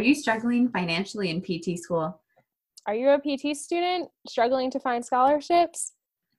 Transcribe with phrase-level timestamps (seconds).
[0.00, 2.18] Are you struggling financially in PT school?
[2.86, 5.92] Are you a PT student struggling to find scholarships?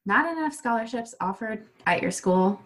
[0.03, 2.59] Not enough scholarships offered at your school?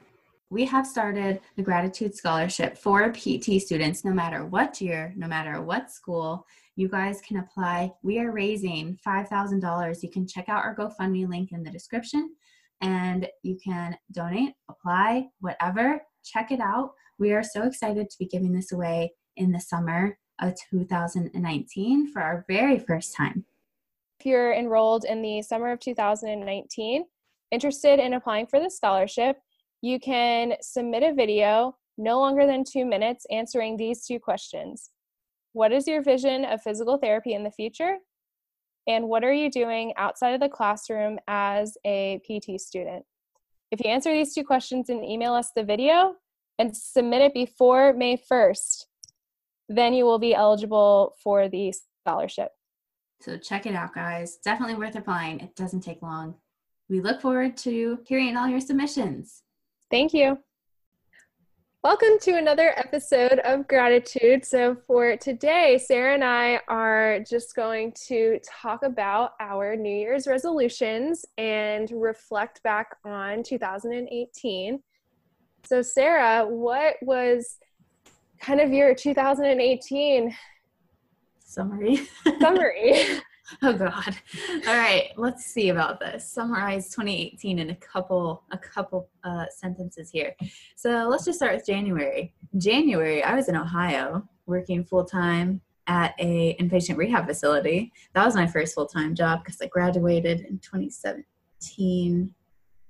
[0.50, 5.62] We have started the Gratitude Scholarship for PT students, no matter what year, no matter
[5.62, 6.48] what school.
[6.78, 7.92] You guys can apply.
[8.02, 10.02] We are raising $5,000.
[10.02, 12.34] You can check out our GoFundMe link in the description
[12.80, 16.00] and you can donate, apply, whatever.
[16.24, 16.92] Check it out.
[17.20, 22.22] We are so excited to be giving this away in the summer of 2019 for
[22.22, 23.46] our very first time.
[24.20, 27.06] If you're enrolled in the summer of 2019,
[27.52, 29.38] interested in applying for the scholarship,
[29.82, 34.90] you can submit a video no longer than two minutes answering these two questions
[35.54, 37.98] What is your vision of physical therapy in the future?
[38.88, 43.06] And what are you doing outside of the classroom as a PT student?
[43.72, 46.16] If you answer these two questions and email us the video
[46.60, 48.86] and submit it before May 1st,
[49.68, 52.52] then you will be eligible for the scholarship.
[53.22, 54.38] So check it out, guys.
[54.44, 55.40] Definitely worth applying.
[55.40, 56.36] It doesn't take long.
[56.90, 59.42] We look forward to hearing all your submissions.
[59.90, 60.38] Thank you.
[61.84, 64.44] Welcome to another episode of Gratitude.
[64.44, 70.26] So, for today, Sarah and I are just going to talk about our New Year's
[70.26, 74.80] resolutions and reflect back on 2018.
[75.64, 77.58] So, Sarah, what was
[78.40, 80.36] kind of your 2018
[81.40, 82.02] summary.
[82.40, 83.22] summary.
[83.62, 84.16] oh God.
[84.68, 86.30] All right, let's see about this.
[86.30, 90.36] Summarize 2018 in a couple a couple uh, sentences here.
[90.76, 92.34] So let's just start with January.
[92.58, 97.92] January, I was in Ohio working full time at a inpatient rehab facility.
[98.14, 102.34] That was my first full time job because I graduated in 2017.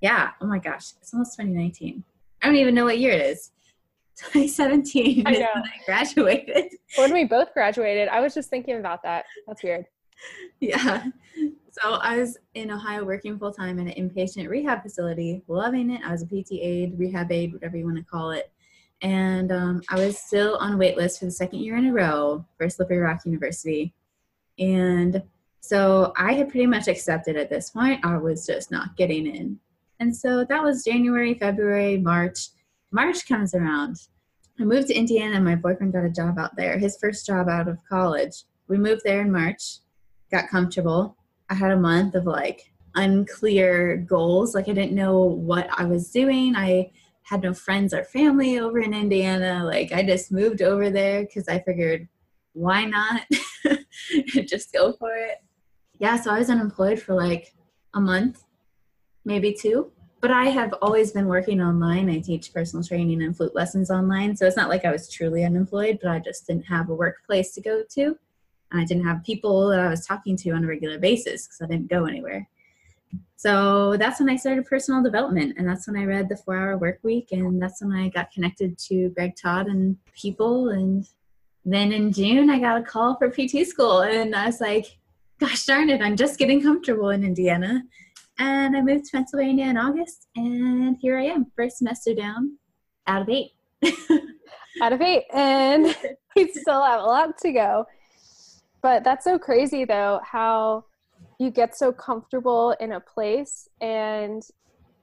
[0.00, 0.30] Yeah.
[0.40, 2.02] Oh my gosh, it's almost 2019.
[2.42, 3.52] I don't even know what year it is.
[4.16, 5.46] 2017 I know.
[5.54, 6.72] I graduated.
[6.96, 9.26] When we both graduated, I was just thinking about that.
[9.46, 9.86] That's weird.
[10.60, 11.04] Yeah.
[11.82, 16.00] So I was in Ohio working full time in an inpatient rehab facility, loving it.
[16.02, 18.50] I was a PT aide, rehab aide, whatever you want to call it.
[19.02, 22.46] And um, I was still on wait list for the second year in a row
[22.56, 23.92] for Slippery Rock University.
[24.58, 25.22] And
[25.60, 28.04] so I had pretty much accepted at this point.
[28.06, 29.58] I was just not getting in.
[30.00, 32.48] And so that was January, February, March.
[32.92, 33.96] March comes around.
[34.58, 35.40] I moved to Indiana.
[35.40, 38.44] My boyfriend got a job out there, his first job out of college.
[38.68, 39.78] We moved there in March,
[40.30, 41.16] got comfortable.
[41.50, 44.54] I had a month of like unclear goals.
[44.54, 46.56] Like I didn't know what I was doing.
[46.56, 46.90] I
[47.22, 49.64] had no friends or family over in Indiana.
[49.64, 52.08] Like I just moved over there because I figured,
[52.52, 53.22] why not?
[54.46, 55.38] just go for it.
[55.98, 57.54] Yeah, so I was unemployed for like
[57.94, 58.44] a month,
[59.24, 62.08] maybe two but I have always been working online.
[62.08, 64.36] I teach personal training and flute lessons online.
[64.36, 67.52] So it's not like I was truly unemployed, but I just didn't have a workplace
[67.52, 68.18] to go to.
[68.70, 71.60] And I didn't have people that I was talking to on a regular basis because
[71.62, 72.48] I didn't go anywhere.
[73.36, 75.56] So that's when I started personal development.
[75.58, 77.28] And that's when I read the four hour work week.
[77.32, 80.70] And that's when I got connected to Greg Todd and people.
[80.70, 81.06] And
[81.64, 84.00] then in June, I got a call for PT school.
[84.00, 84.98] And I was like,
[85.38, 87.82] gosh darn it, I'm just getting comfortable in Indiana
[88.38, 92.58] and I moved to Pennsylvania in August, and here I am, first semester down,
[93.06, 93.52] out of eight.
[94.82, 95.96] out of eight, and
[96.36, 97.86] we still have a lot to go.
[98.82, 100.84] But that's so crazy, though, how
[101.38, 104.42] you get so comfortable in a place, and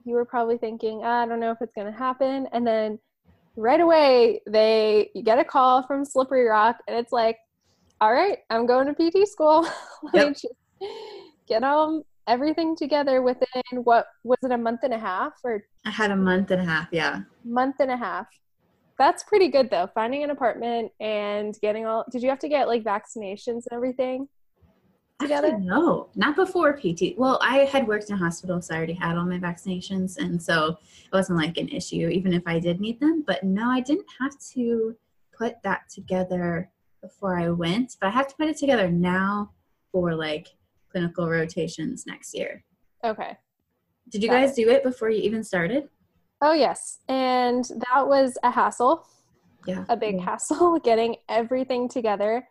[0.06, 3.00] you were probably thinking, ah, I don't know if it's going to happen, and then
[3.56, 7.38] right away they you get a call from Slippery Rock, and it's like,
[8.00, 9.68] all right, I'm going to PT school.
[10.14, 10.36] yep.
[11.48, 15.90] get home everything together within what was it a month and a half or I
[15.90, 17.22] had a month and a half, yeah.
[17.44, 18.28] Month and a half.
[18.98, 19.90] That's pretty good though.
[19.94, 24.28] Finding an apartment and getting all did you have to get like vaccinations and everything?
[25.20, 25.48] Together?
[25.48, 27.18] Actually, no, not before PT.
[27.18, 30.42] Well, I had worked in a hospital, so I already had all my vaccinations, and
[30.42, 33.24] so it wasn't like an issue, even if I did need them.
[33.26, 34.96] But no, I didn't have to
[35.38, 36.70] put that together
[37.02, 39.52] before I went, but I have to put it together now
[39.92, 40.48] for like
[40.94, 42.64] clinical rotations next year.
[43.04, 43.36] Okay.
[44.10, 44.64] Did you Got guys it.
[44.64, 45.90] do it before you even started?
[46.42, 47.00] Oh, yes.
[47.10, 49.08] And that was a hassle.
[49.66, 49.86] Yeah.
[49.90, 50.26] A big yeah.
[50.26, 52.48] hassle getting everything together,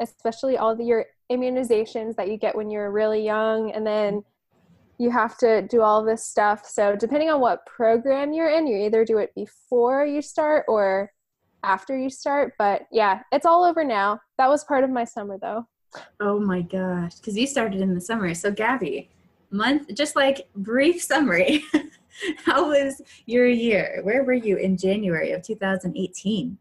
[0.00, 4.22] especially all the, your immunizations that you get when you're really young and then
[4.98, 6.66] you have to do all this stuff.
[6.66, 11.10] So depending on what program you're in, you either do it before you start or
[11.62, 12.54] after you start.
[12.58, 14.20] But yeah, it's all over now.
[14.38, 15.66] That was part of my summer though.
[16.20, 18.34] Oh my gosh, because you started in the summer.
[18.34, 19.10] So Gabby,
[19.50, 21.64] month just like brief summary.
[22.44, 24.00] How was your year?
[24.02, 26.58] Where were you in January of 2018?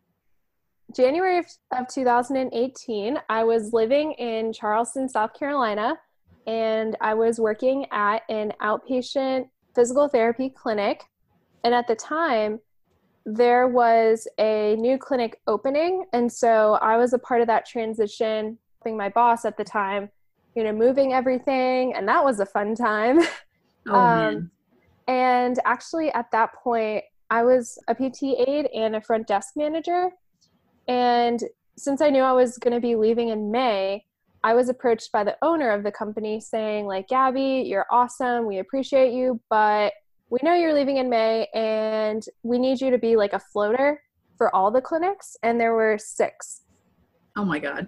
[0.95, 5.97] January of, of 2018, I was living in Charleston, South Carolina,
[6.47, 11.03] and I was working at an outpatient physical therapy clinic.
[11.63, 12.59] And at the time,
[13.25, 16.05] there was a new clinic opening.
[16.13, 20.09] And so I was a part of that transition, helping my boss at the time,
[20.55, 21.93] you know, moving everything.
[21.95, 23.19] And that was a fun time.
[23.87, 24.49] Oh, um,
[25.07, 30.09] and actually, at that point, I was a PT aide and a front desk manager.
[30.87, 31.39] And
[31.77, 34.03] since I knew I was going to be leaving in May,
[34.43, 38.47] I was approached by the owner of the company saying, like, Gabby, you're awesome.
[38.47, 39.93] We appreciate you, but
[40.31, 44.01] we know you're leaving in May and we need you to be like a floater
[44.35, 45.37] for all the clinics.
[45.43, 46.61] And there were six.
[47.37, 47.87] Oh my God.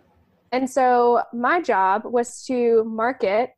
[0.51, 3.51] And so my job was to market,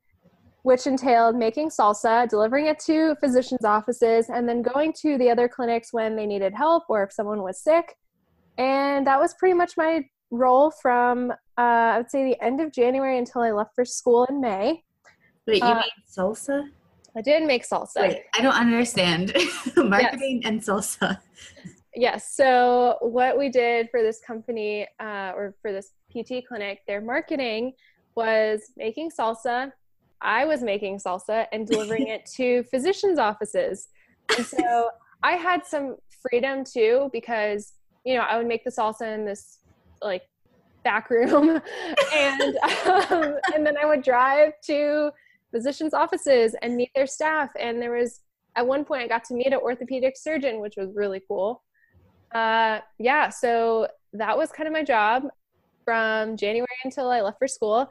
[0.64, 5.48] which entailed making salsa, delivering it to physicians' offices, and then going to the other
[5.48, 7.96] clinics when they needed help or if someone was sick.
[8.58, 12.72] And that was pretty much my role from uh, I would say the end of
[12.72, 14.84] January until I left for school in May.
[15.48, 16.64] Wait, you uh, made salsa?
[17.18, 18.02] I did make salsa.
[18.02, 19.36] Wait, I don't understand
[19.76, 20.50] marketing yes.
[20.50, 21.20] and salsa.
[21.96, 22.34] Yes.
[22.34, 27.74] So what we did for this company uh, or for this PT clinic, their marketing
[28.16, 29.72] was making salsa.
[30.22, 33.88] I was making salsa and delivering it to physicians' offices.
[34.36, 34.90] And so
[35.24, 37.74] I had some freedom too because
[38.06, 39.60] you know I would make the salsa in this
[40.02, 40.24] like
[40.84, 41.50] back room
[42.14, 42.58] and
[42.88, 45.12] um, and then i would drive to
[45.52, 48.22] physicians offices and meet their staff and there was
[48.56, 51.64] at one point i got to meet an orthopedic surgeon which was really cool
[52.34, 55.24] uh, yeah so that was kind of my job
[55.90, 57.90] from january until i left for school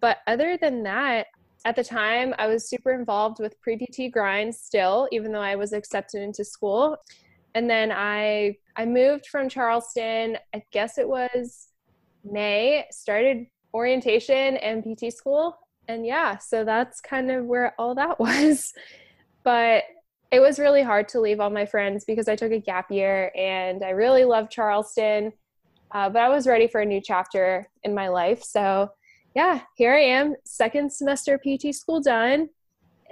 [0.00, 1.26] but other than that
[1.64, 5.72] at the time i was super involved with pre-pt grind still even though i was
[5.72, 6.96] accepted into school
[7.54, 11.68] and then i i moved from charleston i guess it was
[12.30, 15.58] May, started orientation and PT school.
[15.88, 18.72] And yeah, so that's kind of where all that was.
[19.42, 19.84] but
[20.32, 23.30] it was really hard to leave all my friends because I took a gap year
[23.36, 25.32] and I really loved Charleston.
[25.92, 28.42] Uh, but I was ready for a new chapter in my life.
[28.42, 28.90] So
[29.34, 32.48] yeah, here I am, second semester PT school done.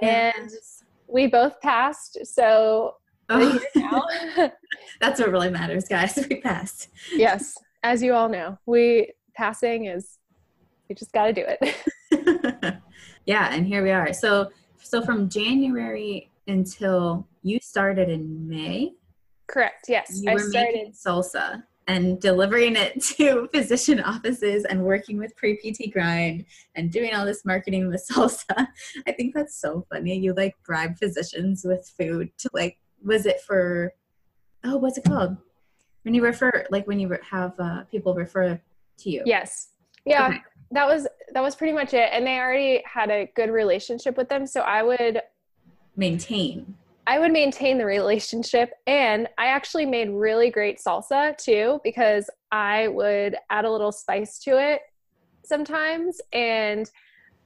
[0.03, 0.51] And
[1.07, 2.19] we both passed.
[2.25, 2.97] So
[3.29, 3.61] oh.
[5.01, 6.19] that's what really matters, guys.
[6.29, 6.89] We passed.
[7.13, 10.19] yes as you all know, we passing is
[10.89, 12.75] we just got to do it.
[13.27, 14.13] yeah, and here we are.
[14.13, 14.51] So
[14.83, 18.95] so from January until you started in May.
[19.47, 19.85] Correct.
[19.89, 25.19] Yes, you I were started making salsa and delivering it to physician offices and working
[25.19, 26.45] with pre PT grind
[26.75, 28.67] and doing all this marketing with salsa.
[29.07, 30.19] I think that's so funny.
[30.19, 33.93] You like bribe physicians with food to like was it for
[34.65, 35.37] oh what's it called
[36.03, 38.61] when you refer like when you have uh, people refer
[38.97, 39.69] to you yes
[40.05, 40.39] yeah okay.
[40.71, 44.29] that was that was pretty much it and they already had a good relationship with
[44.29, 45.21] them so i would
[45.97, 46.75] maintain
[47.07, 52.89] i would maintain the relationship and i actually made really great salsa too because i
[52.89, 54.81] would add a little spice to it
[55.47, 56.21] sometimes.
[56.33, 56.91] And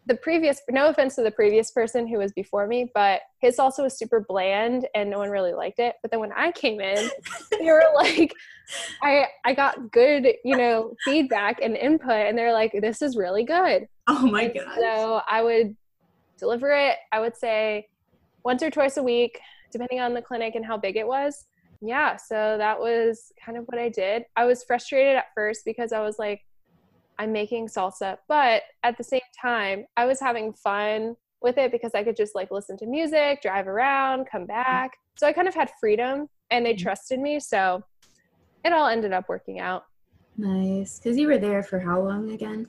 [0.07, 3.83] the previous no offense to the previous person who was before me but his salsa
[3.83, 5.97] was super bland and no one really liked it.
[6.01, 7.11] But then when i came in
[7.59, 8.33] they were like
[9.03, 13.45] i i got good you know feedback and input and they're like this is really
[13.45, 13.87] good.
[14.07, 15.77] Oh my god so i would
[16.39, 16.97] deliver it.
[17.13, 17.89] I would say
[18.45, 19.39] once or twice a week
[19.71, 21.47] depending on the clinic and how big it was
[21.81, 25.93] yeah so that was kind of what i did i was frustrated at first because
[25.93, 26.43] i was like
[27.19, 28.17] I'm making salsa.
[28.29, 32.35] But at the same time, I was having fun with it because I could just
[32.35, 34.93] like listen to music, drive around, come back.
[35.17, 36.83] So I kind of had freedom and they mm-hmm.
[36.83, 37.41] trusted me.
[37.41, 37.83] So
[38.65, 39.85] it all ended up working out.
[40.37, 40.99] Nice.
[40.99, 42.69] Because you were there for how long again?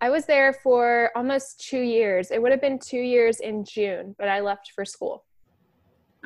[0.00, 2.30] I was there for almost two years.
[2.30, 5.24] It would have been two years in June, but I left for school.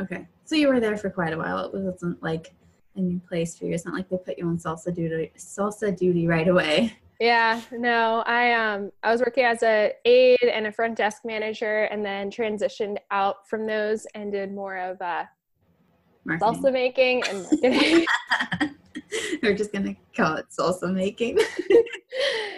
[0.01, 0.27] Okay.
[0.45, 1.59] So you were there for quite a while.
[1.59, 2.53] It wasn't like
[2.97, 3.73] a new place for you.
[3.73, 6.95] It's not like they put you on salsa duty salsa duty right away.
[7.21, 11.85] Yeah, no, I um I was working as a aide and a front desk manager,
[11.85, 15.25] and then transitioned out from those and did more of uh,
[16.29, 18.07] salsa making and marketing.
[19.43, 21.39] We're just gonna call it salsa making.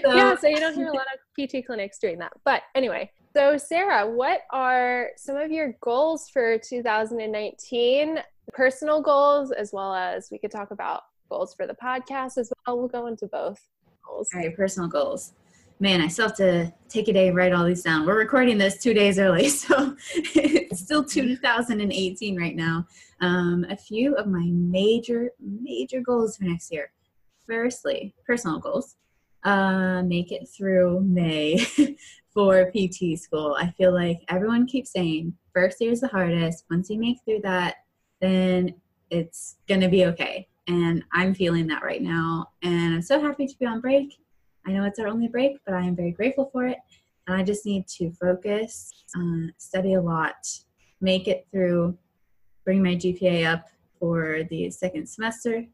[0.03, 2.33] So, yeah, so you don't hear a lot of PT clinics doing that.
[2.45, 8.19] But anyway, so Sarah, what are some of your goals for 2019?
[8.53, 12.79] Personal goals, as well as we could talk about goals for the podcast as well.
[12.79, 13.59] We'll go into both
[14.07, 14.29] goals.
[14.35, 15.33] All right, personal goals.
[15.81, 18.07] Man, I still have to take a day and write all these down.
[18.07, 22.87] We're recording this two days early, so it's still 2018 right now.
[23.21, 26.93] Um, a few of my major, major goals for next year.
[27.49, 28.97] Firstly, personal goals.
[29.45, 31.59] Uh, make it through May
[32.35, 33.57] for PT school.
[33.59, 36.65] I feel like everyone keeps saying first year is the hardest.
[36.71, 37.77] Once you make through that,
[38.21, 38.75] then
[39.11, 40.49] it's gonna be okay.
[40.67, 42.51] And I'm feeling that right now.
[42.63, 44.19] And I'm so happy to be on break.
[44.67, 46.79] I know it's our only break, but I am very grateful for it.
[47.27, 50.37] And I just need to focus, uh, study a lot,
[51.01, 51.97] make it through,
[52.65, 55.65] bring my GPA up for the second semester.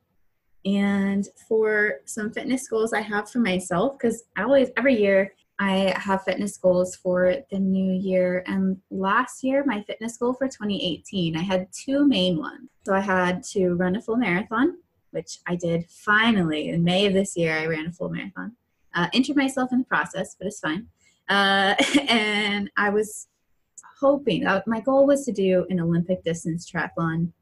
[0.65, 5.95] And for some fitness goals I have for myself, because I always, every year, I
[5.97, 8.43] have fitness goals for the new year.
[8.47, 12.69] And last year, my fitness goal for 2018, I had two main ones.
[12.87, 14.79] So I had to run a full marathon,
[15.11, 17.59] which I did finally in May of this year.
[17.59, 18.57] I ran a full marathon.
[18.95, 20.87] Uh, injured myself in the process, but it's fine.
[21.29, 21.75] Uh,
[22.09, 23.29] and I was
[24.01, 27.33] hoping, uh, my goal was to do an Olympic distance triathlon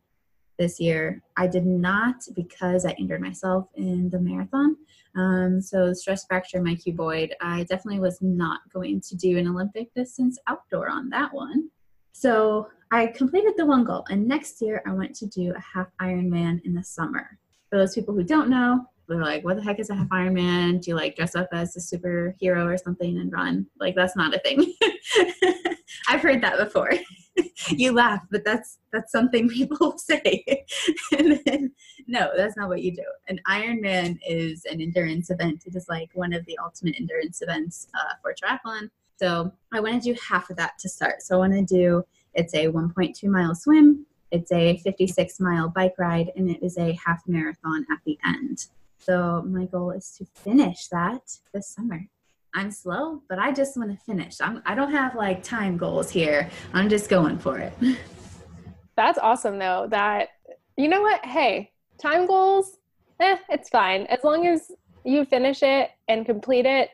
[0.59, 1.23] this year.
[1.37, 4.77] I did not because I injured myself in the marathon.
[5.17, 7.33] Um, so stress fracture my cuboid.
[7.41, 11.71] I definitely was not going to do an Olympic distance outdoor on that one.
[12.13, 15.89] So I completed the one goal, and next year I want to do a half
[16.01, 17.39] Ironman in the summer.
[17.71, 20.81] For those people who don't know, they're like, "What the heck is a half Ironman?
[20.81, 24.35] Do you like dress up as a superhero or something and run?" Like that's not
[24.35, 24.75] a thing.
[26.09, 26.93] I've heard that before.
[27.71, 30.65] you laugh, but that's that's something people say.
[31.11, 31.73] then,
[32.07, 33.05] no, that's not what you do.
[33.29, 35.65] An Ironman is an endurance event.
[35.67, 38.91] It is like one of the ultimate endurance events uh, for triathlon.
[39.17, 41.23] So I want to do half of that to start.
[41.23, 42.05] So I want to do
[42.35, 46.97] it's a 1.2 mile swim, it's a 56 mile bike ride, and it is a
[47.05, 48.67] half marathon at the end.
[48.99, 52.07] So my goal is to finish that this summer.
[52.55, 54.41] I'm slow, but I just want to finish.
[54.41, 56.51] I'm, I don't have like time goals here.
[56.73, 57.73] I'm just going for it.
[58.97, 59.87] That's awesome, though.
[59.91, 60.31] That,
[60.77, 61.25] you know what?
[61.25, 62.79] Hey, time goals,
[63.21, 64.03] eh, it's fine.
[64.07, 64.73] As long as
[65.05, 66.91] you finish it and complete it,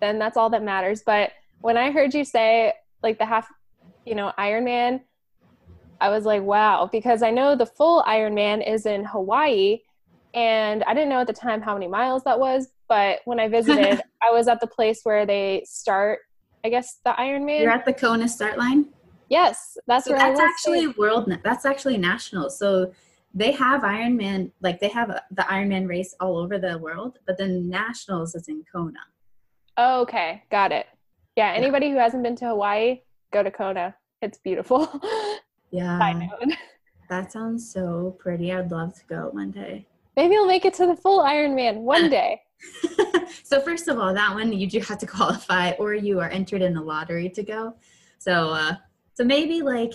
[0.00, 1.02] then that's all that matters.
[1.04, 3.48] But when I heard you say like the half,
[4.04, 5.00] you know, Ironman,
[6.00, 9.80] I was like, wow, because I know the full Ironman is in Hawaii.
[10.34, 13.48] And I didn't know at the time how many miles that was, but when I
[13.48, 16.20] visited, I was at the place where they start,
[16.64, 17.60] I guess, the Ironman.
[17.60, 18.86] You're at the Kona start line?
[19.28, 21.30] Yes, that's so where that's actually world.
[21.44, 22.50] That's actually national.
[22.50, 22.92] So
[23.34, 27.36] they have Ironman, like they have a, the Ironman race all over the world, but
[27.36, 29.00] the nationals is in Kona.
[29.76, 30.86] Oh, okay, got it.
[31.36, 31.92] Yeah, anybody yeah.
[31.92, 33.00] who hasn't been to Hawaii,
[33.32, 33.94] go to Kona.
[34.22, 34.88] It's beautiful.
[35.70, 36.28] Yeah.
[37.10, 38.52] That sounds so pretty.
[38.52, 39.86] I'd love to go one day.
[40.16, 42.42] Maybe I'll make it to the full Ironman one day.
[43.44, 46.62] so first of all, that one you do have to qualify, or you are entered
[46.62, 47.74] in the lottery to go.
[48.18, 48.74] So, uh,
[49.14, 49.92] so maybe like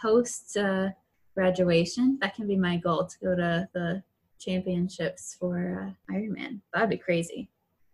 [0.00, 0.90] post uh,
[1.34, 4.02] graduation, that can be my goal to go to the
[4.38, 6.60] championships for uh, Ironman.
[6.72, 7.48] That'd be crazy.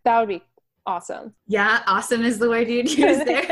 [0.05, 0.43] That would be
[0.85, 1.33] awesome.
[1.47, 3.45] Yeah, awesome is the word you'd use there.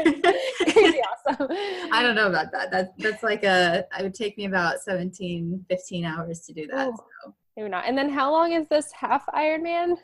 [1.27, 1.47] awesome.
[1.91, 2.71] I don't know about that.
[2.71, 3.85] That's that's like a.
[3.97, 6.87] It would take me about 17, 15 hours to do that.
[6.87, 7.33] Oh, so.
[7.57, 7.85] Maybe not.
[7.85, 9.97] And then how long is this half Ironman?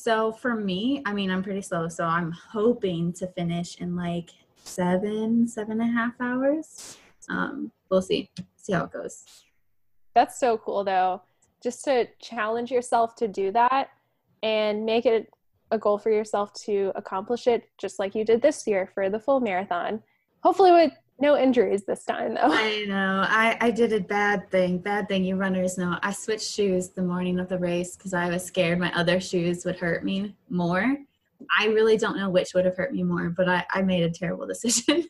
[0.00, 4.30] So for me, I mean, I'm pretty slow, so I'm hoping to finish in like
[4.64, 6.96] seven, seven and a half hours.
[7.28, 9.26] Um, we'll see, see how it goes.
[10.14, 11.20] That's so cool, though.
[11.62, 13.90] Just to challenge yourself to do that
[14.42, 15.28] and make it
[15.70, 19.20] a goal for yourself to accomplish it, just like you did this year for the
[19.20, 20.02] full marathon.
[20.42, 22.52] Hopefully, with no injuries this time, though.
[22.52, 23.24] I know.
[23.28, 24.78] I, I did a bad thing.
[24.78, 25.24] Bad thing.
[25.24, 25.98] You runners know.
[26.02, 29.64] I switched shoes the morning of the race because I was scared my other shoes
[29.64, 30.96] would hurt me more.
[31.58, 34.10] I really don't know which would have hurt me more, but I, I made a
[34.10, 35.04] terrible decision.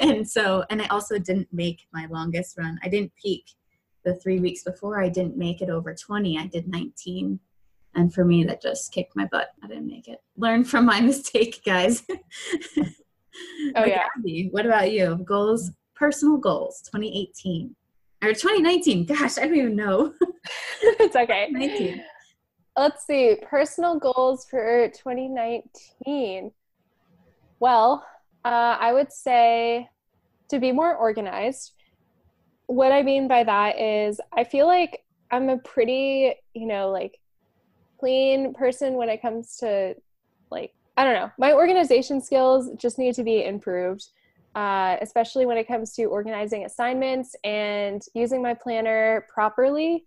[0.00, 2.78] and so, and I also didn't make my longest run.
[2.82, 3.44] I didn't peak
[4.04, 5.02] the three weeks before.
[5.02, 6.38] I didn't make it over 20.
[6.38, 7.40] I did 19.
[7.96, 9.48] And for me, that just kicked my butt.
[9.62, 10.20] I didn't make it.
[10.36, 12.02] Learn from my mistake, guys.
[13.76, 14.06] Oh yeah.
[14.16, 15.16] Abby, what about you?
[15.24, 17.74] Goals, personal goals, 2018
[18.22, 19.06] or 2019.
[19.06, 20.12] Gosh, I don't even know.
[20.82, 21.48] it's okay.
[21.50, 22.02] 19.
[22.76, 23.36] Let's see.
[23.48, 26.50] Personal goals for 2019.
[27.60, 28.04] Well,
[28.44, 29.88] uh, I would say
[30.48, 31.72] to be more organized.
[32.66, 37.18] What I mean by that is I feel like I'm a pretty, you know, like
[37.98, 39.94] clean person when it comes to
[40.50, 41.30] like I don't know.
[41.38, 44.06] My organization skills just need to be improved,
[44.54, 50.06] uh, especially when it comes to organizing assignments and using my planner properly.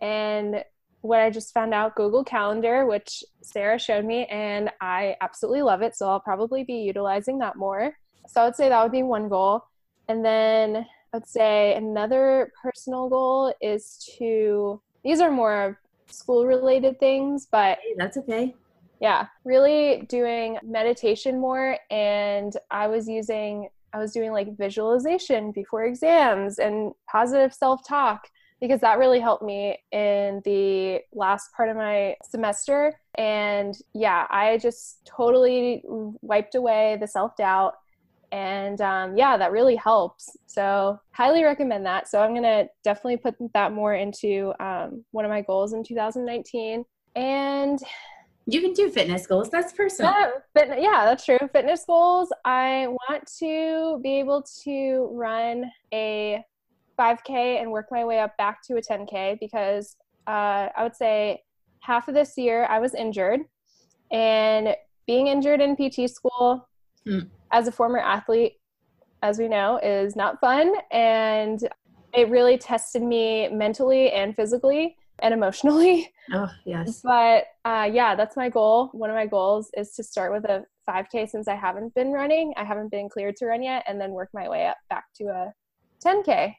[0.00, 0.62] And
[1.00, 5.82] what I just found out Google Calendar, which Sarah showed me, and I absolutely love
[5.82, 5.96] it.
[5.96, 7.96] So I'll probably be utilizing that more.
[8.28, 9.64] So I would say that would be one goal.
[10.08, 17.46] And then I'd say another personal goal is to, these are more school related things,
[17.50, 18.54] but hey, that's okay.
[19.00, 21.78] Yeah, really doing meditation more.
[21.90, 28.28] And I was using, I was doing like visualization before exams and positive self talk
[28.60, 32.98] because that really helped me in the last part of my semester.
[33.16, 37.74] And yeah, I just totally wiped away the self doubt.
[38.32, 40.36] And um, yeah, that really helps.
[40.46, 42.08] So, highly recommend that.
[42.08, 46.84] So, I'm to definitely put that more into um, one of my goals in 2019.
[47.16, 47.78] And
[48.48, 49.50] you can do fitness goals.
[49.50, 50.10] That's personal.
[50.10, 51.38] Yeah, fit, yeah, that's true.
[51.52, 52.32] Fitness goals.
[52.46, 56.42] I want to be able to run a
[56.98, 61.42] 5K and work my way up back to a 10K because uh, I would say
[61.80, 63.40] half of this year I was injured.
[64.10, 64.74] And
[65.06, 66.66] being injured in PT school
[67.06, 67.20] hmm.
[67.52, 68.54] as a former athlete,
[69.22, 70.72] as we know, is not fun.
[70.90, 71.68] And
[72.14, 76.12] it really tested me mentally and physically and emotionally.
[76.32, 77.00] Oh, yes.
[77.02, 78.90] But uh, yeah, that's my goal.
[78.92, 82.52] One of my goals is to start with a 5K since I haven't been running.
[82.56, 85.24] I haven't been cleared to run yet, and then work my way up back to
[85.24, 85.52] a
[86.04, 86.54] 10K.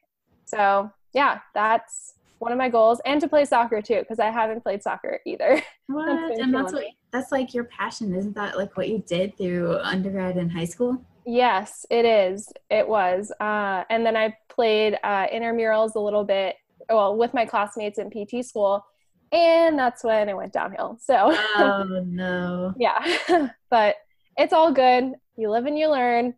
[0.45, 4.63] So yeah, that's one of my goals, and to play soccer too, because I haven't
[4.63, 5.61] played soccer either.
[5.87, 6.05] What?
[6.05, 9.79] that's and that's what that's like your passion, isn't that like what you did through
[9.79, 11.03] undergrad and high school?
[11.25, 12.51] Yes, it is.
[12.69, 13.31] It was.
[13.39, 16.55] Uh, and then I played uh, intramurals a little bit,
[16.89, 18.85] well, with my classmates in PT school,
[19.31, 20.97] and that's when it went downhill.
[21.01, 21.35] So.
[21.55, 22.73] Oh no.
[22.77, 23.95] yeah, but
[24.37, 25.13] it's all good.
[25.37, 26.33] You live and you learn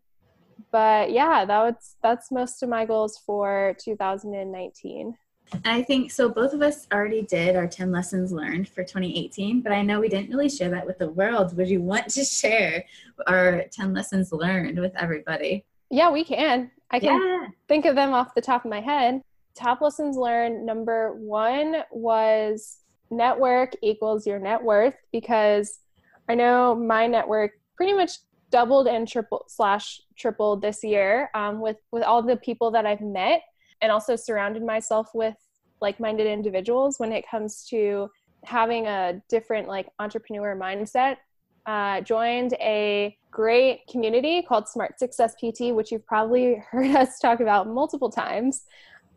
[0.72, 5.16] but yeah, that was that's most of my goals for 2019.
[5.66, 6.30] I think so.
[6.30, 10.08] Both of us already did our 10 lessons learned for 2018, but I know we
[10.08, 11.58] didn't really share that with the world.
[11.58, 12.86] Would you want to share
[13.28, 15.66] our 10 lessons learned with everybody?
[15.90, 16.72] Yeah, we can.
[16.90, 17.48] I can yeah.
[17.68, 19.22] think of them off the top of my head.
[19.56, 22.78] Top lessons learned number one was
[23.10, 25.80] network equals your net worth because
[26.30, 28.12] I know my network pretty much
[28.52, 33.02] doubled and triple slash tripled this year um, with with all the people that I've
[33.02, 33.42] met
[33.82, 35.36] and also surrounded myself with
[35.82, 38.10] like-minded individuals when it comes to
[38.44, 41.18] having a different like entrepreneur mindset.
[41.66, 47.40] Uh, joined a great community called Smart Success PT, which you've probably heard us talk
[47.40, 48.64] about multiple times,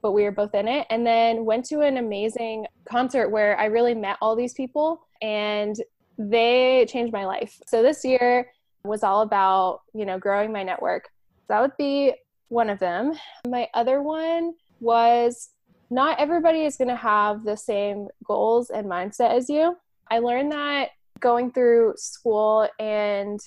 [0.04, 0.86] but we were both in it.
[0.90, 5.74] And then went to an amazing concert where I really met all these people and
[6.18, 7.58] they changed my life.
[7.66, 8.52] So this year,
[8.84, 11.08] was all about, you know, growing my network.
[11.48, 12.12] That would be
[12.48, 13.14] one of them.
[13.48, 15.48] My other one was
[15.90, 19.76] not everybody is going to have the same goals and mindset as you.
[20.10, 20.90] I learned that
[21.20, 23.40] going through school and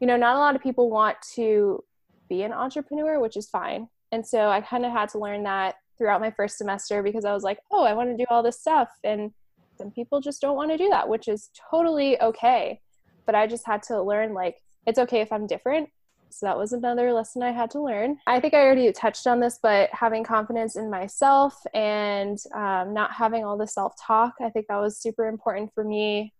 [0.00, 1.82] you know, not a lot of people want to
[2.28, 3.88] be an entrepreneur, which is fine.
[4.12, 7.32] And so I kind of had to learn that throughout my first semester because I
[7.32, 8.88] was like, oh, I want to do all this stuff.
[9.04, 9.32] And
[9.76, 12.80] some people just don't want to do that, which is totally okay.
[13.26, 15.88] But I just had to learn like it's okay if I'm different.
[16.30, 18.18] So that was another lesson I had to learn.
[18.26, 23.12] I think I already touched on this, but having confidence in myself and um, not
[23.12, 26.32] having all the self talk, I think that was super important for me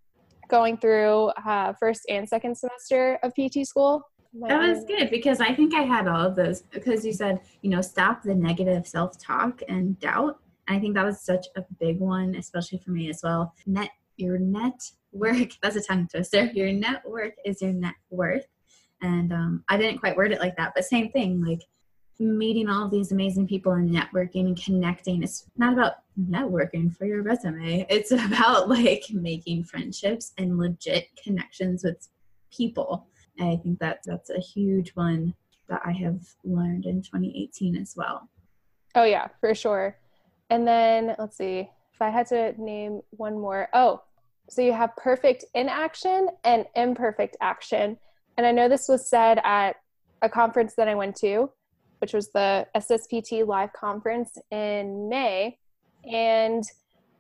[0.49, 4.03] going through uh, first and second semester of PT school.
[4.41, 7.71] That was good because I think I had all of those because you said, you
[7.71, 10.41] know, stop the negative self talk and doubt.
[10.67, 13.55] And I think that was such a big one, especially for me as well.
[13.67, 14.81] Net your net
[15.13, 16.47] work that's a tongue twister.
[16.47, 18.47] Your network is your net worth.
[19.03, 21.61] And um, i didn't quite word it like that but same thing like
[22.19, 25.23] meeting all of these amazing people and networking and connecting.
[25.23, 27.87] It's not about networking for your resume.
[27.89, 32.09] It's about like making friendships and legit connections with
[32.53, 33.09] people
[33.41, 35.35] i think that that's a huge one
[35.69, 38.29] that i have learned in 2018 as well
[38.95, 39.97] oh yeah for sure
[40.51, 44.01] and then let's see if i had to name one more oh
[44.49, 47.97] so you have perfect inaction and imperfect action.
[48.37, 49.77] And I know this was said at
[50.23, 51.51] a conference that I went to,
[51.99, 55.59] which was the SSPT live conference in May.
[56.11, 56.63] And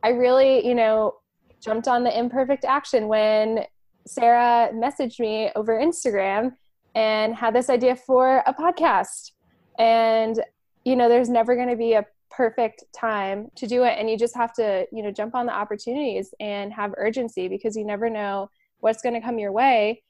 [0.02, 1.14] I really, you know,
[1.60, 3.64] jumped on the imperfect action when
[4.06, 6.52] Sarah messaged me over Instagram
[6.94, 9.32] and had this idea for a podcast.
[9.78, 10.40] And,
[10.84, 14.18] you know, there's never going to be a perfect time to do it and you
[14.18, 18.10] just have to you know jump on the opportunities and have urgency because you never
[18.10, 20.02] know what's going to come your way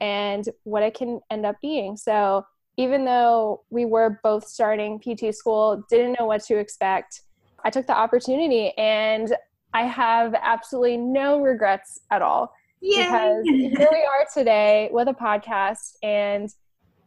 [0.00, 1.96] and what it can end up being.
[1.96, 2.44] So,
[2.76, 7.22] even though we were both starting PT school, didn't know what to expect,
[7.64, 9.34] I took the opportunity and
[9.72, 12.52] I have absolutely no regrets at all.
[12.84, 13.02] Yay.
[13.02, 16.50] Because here we are today with a podcast and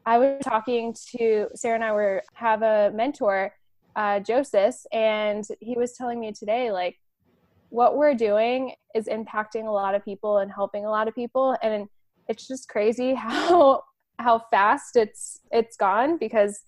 [0.07, 3.53] I was talking to Sarah and I were have a mentor,
[3.95, 6.97] uh, Joseph, and he was telling me today, like,
[7.69, 11.55] what we're doing is impacting a lot of people and helping a lot of people.
[11.61, 11.87] And
[12.27, 13.83] it's just crazy how
[14.17, 16.59] how fast it's it's gone because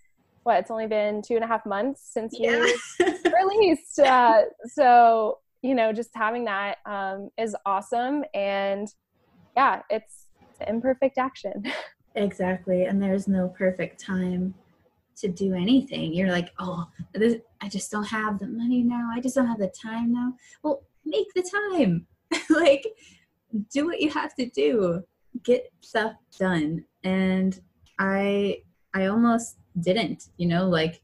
[0.44, 2.60] what it's only been two and a half months since yeah.
[2.60, 3.06] we
[3.42, 3.98] released.
[3.98, 8.88] Uh, so you know, just having that um, is awesome, and
[9.56, 10.28] yeah, it's
[10.68, 11.64] imperfect action.
[12.16, 12.86] Exactly.
[12.86, 14.54] And there's no perfect time
[15.18, 16.14] to do anything.
[16.14, 19.10] You're like, oh, this, I just don't have the money now.
[19.14, 20.34] I just don't have the time now.
[20.64, 22.08] Well, make the time.
[22.50, 22.86] like,
[23.72, 25.04] do what you have to do.
[25.44, 26.86] Get stuff done.
[27.04, 27.60] And
[28.00, 30.30] I, I almost didn't.
[30.38, 31.02] You know, like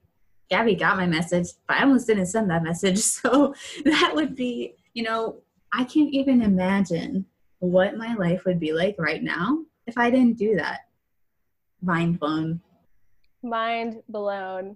[0.50, 3.00] Gabby got my message, but I almost didn't send that message.
[3.04, 3.54] So
[3.84, 5.38] that would be, you know,
[5.74, 7.26] I can't even imagine
[7.60, 10.82] what my life would be like right now if I didn't do that
[11.82, 12.62] mind blown.
[13.44, 14.76] Mind blown.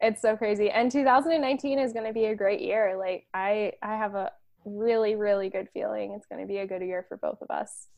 [0.00, 0.70] It's so crazy.
[0.70, 2.96] And 2019 is going to be a great year.
[2.98, 4.32] Like I I have a
[4.64, 7.88] really really good feeling it's going to be a good year for both of us.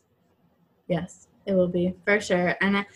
[0.89, 2.57] Yes, it will be for sure.
[2.61, 2.87] And I,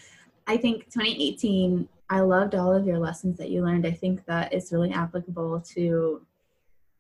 [0.46, 3.87] I think 2018 I loved all of your lessons that you learned.
[3.87, 6.25] I think that is really applicable to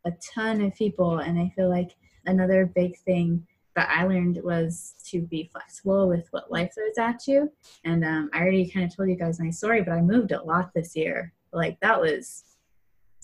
[0.04, 4.94] a ton of people and I feel like another big thing that I learned was
[5.06, 7.52] to be flexible with what life throws at you.
[7.84, 10.42] And um, I already kind of told you guys my story, but I moved a
[10.42, 11.32] lot this year.
[11.52, 12.44] Like that was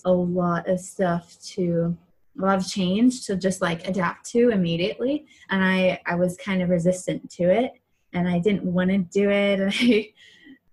[0.05, 1.97] a lot of stuff to
[2.39, 5.27] a lot of change to just like adapt to immediately.
[5.51, 7.73] And I I was kind of resistant to it,
[8.13, 9.61] and I didn't want to do it.
[9.61, 10.13] And I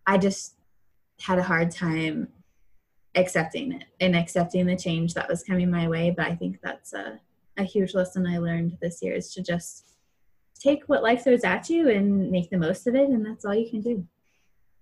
[0.06, 0.56] I just
[1.22, 2.28] had a hard time
[3.16, 6.14] accepting it and accepting the change that was coming my way.
[6.16, 7.20] But I think that's a
[7.58, 9.86] a huge lesson I learned this year is to just
[10.60, 13.56] take what life throws at you and make the most of it, and that's all
[13.56, 14.06] you can do.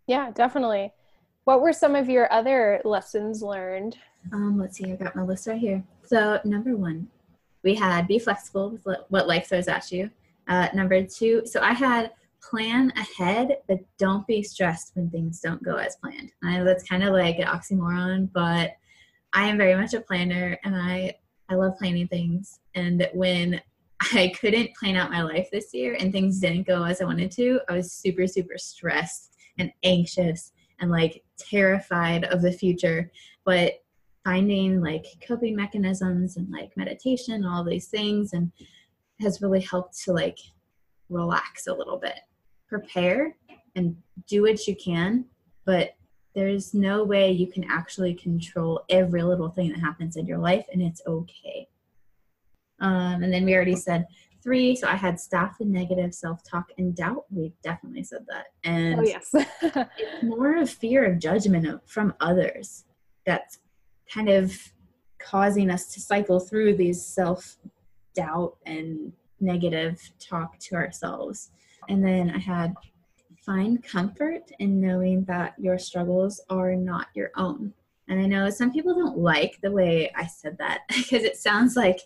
[0.07, 0.93] Yeah, definitely.
[1.45, 3.97] What were some of your other lessons learned?
[4.33, 5.83] Um, let's see, I got my list right here.
[6.05, 7.07] So, number one,
[7.63, 10.09] we had be flexible with what life throws at you.
[10.47, 15.63] Uh, number two, so I had plan ahead, but don't be stressed when things don't
[15.63, 16.31] go as planned.
[16.43, 18.71] I know that's kind of like an oxymoron, but
[19.33, 21.15] I am very much a planner and I
[21.49, 22.59] I love planning things.
[22.75, 23.59] And when
[24.13, 27.31] I couldn't plan out my life this year and things didn't go as I wanted
[27.31, 33.11] to, I was super, super stressed and anxious and like terrified of the future.
[33.45, 33.73] But
[34.23, 38.51] finding like coping mechanisms and like meditation, all these things, and
[39.21, 40.37] has really helped to like
[41.09, 42.19] relax a little bit,
[42.69, 43.35] prepare
[43.75, 43.95] and
[44.27, 45.25] do what you can,
[45.65, 45.95] but
[46.35, 50.65] there's no way you can actually control every little thing that happens in your life,
[50.71, 51.67] and it's okay.
[52.79, 54.07] Um, and then we already said
[54.41, 54.75] three.
[54.75, 57.25] So I had stop the negative self talk and doubt.
[57.29, 58.47] We definitely said that.
[58.63, 59.29] And oh, yes.
[59.33, 62.85] it's more of fear of judgment from others
[63.25, 63.59] that's
[64.11, 64.57] kind of
[65.19, 67.57] causing us to cycle through these self
[68.15, 71.51] doubt and negative talk to ourselves.
[71.89, 72.75] And then I had
[73.45, 77.73] find comfort in knowing that your struggles are not your own.
[78.07, 81.75] And I know some people don't like the way I said that because it sounds
[81.75, 81.99] like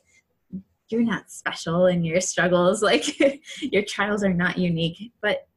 [0.87, 3.19] you're not special in your struggles, like
[3.61, 5.11] your trials are not unique.
[5.21, 5.47] But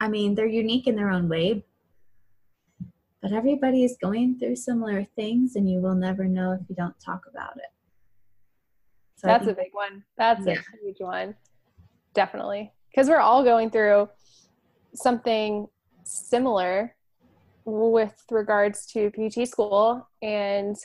[0.00, 1.64] I mean, they're unique in their own way.
[3.20, 6.98] But everybody is going through similar things, and you will never know if you don't
[6.98, 7.70] talk about it.
[9.16, 10.04] So That's think, a big one.
[10.16, 10.54] That's yeah.
[10.54, 11.34] a huge one.
[12.14, 12.72] Definitely.
[12.90, 14.08] Because we're all going through
[14.94, 15.68] something
[16.04, 16.94] similar
[17.64, 20.76] with regards to PT school and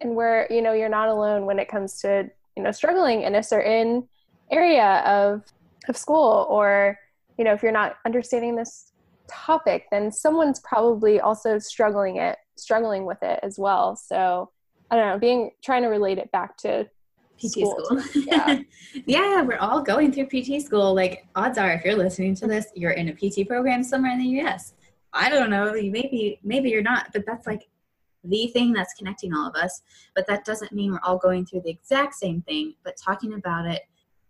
[0.00, 3.34] and where you know you're not alone when it comes to you know struggling in
[3.34, 4.08] a certain
[4.50, 5.42] area of
[5.88, 6.98] of school or
[7.38, 8.92] you know if you're not understanding this
[9.28, 13.96] topic then someone's probably also struggling it struggling with it as well.
[13.96, 14.50] So
[14.90, 16.88] i don't know being trying to relate it back to
[17.40, 17.84] PT school.
[17.84, 18.02] school.
[18.26, 18.60] Yeah.
[19.06, 20.94] yeah, we're all going through PT school.
[20.94, 24.18] Like odds are if you're listening to this, you're in a PT program somewhere in
[24.18, 24.74] the US.
[25.12, 27.68] I don't know, maybe maybe you're not, but that's like
[28.22, 29.82] the thing that's connecting all of us.
[30.14, 33.66] But that doesn't mean we're all going through the exact same thing, but talking about
[33.66, 33.82] it,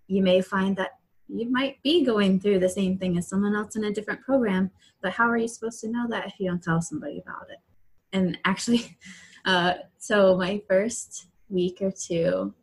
[0.07, 0.93] you may find that
[1.29, 4.71] you might be going through the same thing as someone else in a different program,
[5.01, 7.59] but how are you supposed to know that if you don't tell somebody about it?
[8.13, 8.97] And actually,
[9.45, 12.55] uh, so my first week or two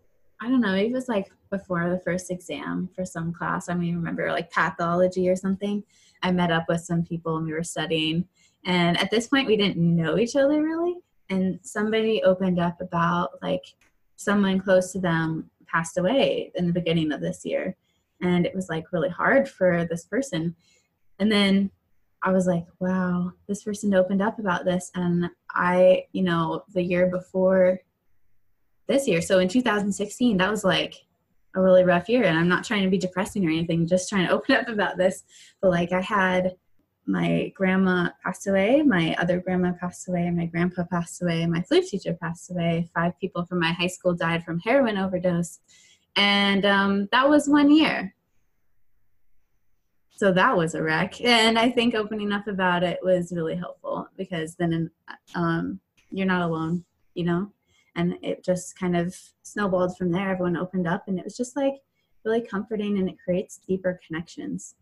[0.42, 3.70] I don't know, maybe it was like before the first exam for some class.
[3.70, 5.84] I mean, remember like pathology or something.
[6.22, 8.26] I met up with some people and we were studying.
[8.66, 10.96] And at this point, we didn't know each other really.
[11.30, 13.64] And somebody opened up about like
[14.16, 17.76] someone close to them passed away in the beginning of this year.
[18.22, 20.56] And it was like really hard for this person.
[21.20, 21.72] And then
[22.24, 24.92] I was like, wow, this person opened up about this.
[24.96, 27.80] And I, you know, the year before
[28.88, 30.96] this year, so in 2016, that was like
[31.56, 32.24] a really rough year.
[32.24, 34.98] And I'm not trying to be depressing or anything, just trying to open up about
[34.98, 35.24] this.
[35.62, 36.56] But like, I had
[37.06, 41.88] my grandma passed away, my other grandma passed away, my grandpa passed away, my flute
[41.88, 45.60] teacher passed away, five people from my high school died from heroin overdose.
[46.18, 48.14] And um, that was one year
[50.18, 54.08] so that was a wreck and i think opening up about it was really helpful
[54.18, 54.90] because then
[55.36, 57.52] um, you're not alone you know
[57.98, 61.56] and it just kind of snowballed from there everyone opened up and it was just
[61.56, 61.76] like
[62.24, 64.76] really comforting and it creates deeper connections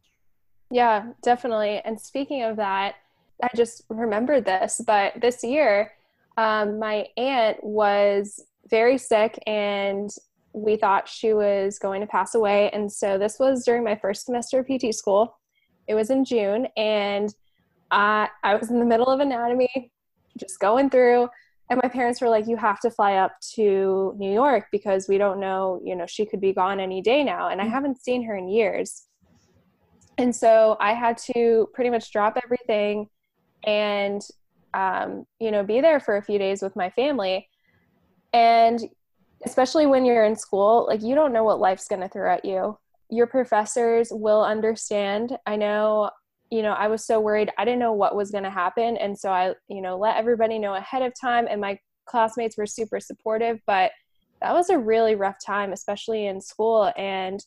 [0.71, 2.95] yeah definitely and speaking of that
[3.41, 5.91] i just remembered this but this year
[6.38, 10.10] um, my aunt was very sick and
[10.54, 12.69] we thought she was going to pass away.
[12.71, 15.38] And so this was during my first semester of PT school.
[15.88, 17.34] It was in June, and
[17.91, 19.91] I, I was in the middle of anatomy,
[20.39, 21.30] just going through.
[21.69, 25.17] And my parents were like, You have to fly up to New York because we
[25.17, 27.49] don't know, you know, she could be gone any day now.
[27.49, 27.71] And I mm.
[27.71, 29.08] haven't seen her in years.
[30.17, 33.10] And so I had to pretty much drop everything
[33.65, 34.21] and,
[34.73, 37.49] um, you know, be there for a few days with my family.
[38.32, 38.80] And
[39.45, 42.45] especially when you're in school, like you don't know what life's going to throw at
[42.45, 42.78] you.
[43.10, 45.38] Your professors will understand.
[45.45, 46.12] I know,
[46.56, 47.52] you know, I was so worried.
[47.58, 48.96] I didn't know what was going to happen.
[48.96, 51.48] And so I, you know, let everybody know ahead of time.
[51.50, 53.60] And my classmates were super supportive.
[53.68, 53.91] But
[54.41, 56.94] that was a really rough time, especially in school.
[56.96, 57.46] And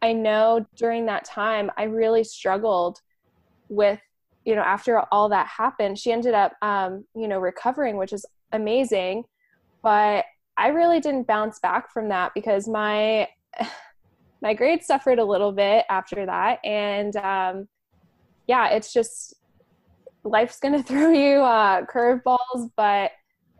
[0.00, 3.00] I know during that time, I really struggled
[3.68, 4.00] with,
[4.46, 8.24] you know, after all that happened, she ended up, um, you know, recovering, which is
[8.52, 9.24] amazing.
[9.82, 10.24] But
[10.56, 13.28] I really didn't bounce back from that because my
[14.42, 17.68] my grades suffered a little bit after that, and um,
[18.50, 19.34] yeah, it's just
[20.24, 22.70] life's gonna throw you uh, curveballs.
[22.76, 23.12] But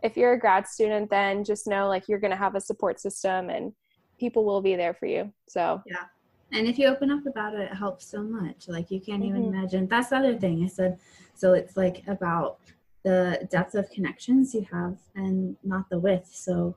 [0.03, 3.49] if you're a grad student, then just know like you're gonna have a support system
[3.49, 3.71] and
[4.19, 5.31] people will be there for you.
[5.47, 6.05] So yeah.
[6.51, 8.67] And if you open up about it, it helps so much.
[8.67, 9.37] Like you can't mm-hmm.
[9.37, 9.87] even imagine.
[9.87, 10.99] That's the other thing I said.
[11.35, 12.59] So it's like about
[13.03, 16.29] the depth of connections you have and not the width.
[16.35, 16.75] So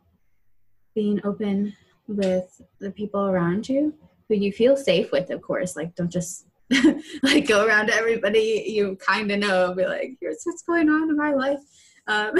[0.94, 1.74] being open
[2.06, 3.92] with the people around you
[4.28, 5.74] who you feel safe with, of course.
[5.74, 6.46] Like, don't just
[7.22, 11.10] like go around to everybody you kind of know, be like, here's what's going on
[11.10, 11.60] in my life.
[12.06, 12.32] Um,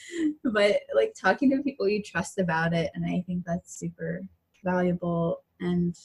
[0.44, 4.22] but like talking to people you trust about it, and I think that's super
[4.64, 5.42] valuable.
[5.60, 5.96] And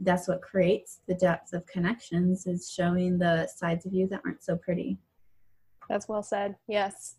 [0.00, 4.42] that's what creates the depth of connections is showing the sides of you that aren't
[4.42, 4.98] so pretty.
[5.88, 6.56] That's well said.
[6.68, 7.16] Yes.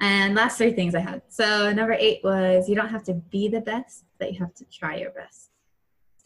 [0.00, 1.22] And last three things I had.
[1.28, 4.64] So number eight was you don't have to be the best, but you have to
[4.72, 5.50] try your best.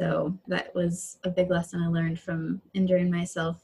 [0.01, 3.61] So that was a big lesson I learned from injuring myself